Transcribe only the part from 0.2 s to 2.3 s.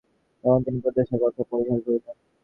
তখন তিনি প্রত্যাদেশের কথা পরিহার করিলেন।